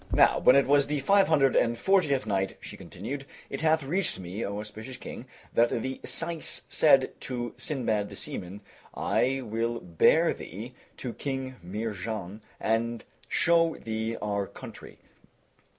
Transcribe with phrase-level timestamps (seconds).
[0.11, 4.17] NOW WHEN IT WAS THE FIVE HUNDRED AND FORTIETH NIGHT, She continued, It hath reached
[4.17, 8.61] me, O auspicious King, that the Syce said to Sindbad the Seaman,
[8.95, 14.97] "I will bear thee to King Mihrján and show thee our country.